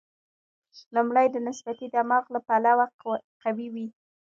لومړی 0.95 1.27
د 1.31 1.37
نسبتي 1.47 1.87
دماغ 1.95 2.23
له 2.33 2.39
پلوه 2.47 2.85
قوي 3.43 3.67
وي. 3.73 3.87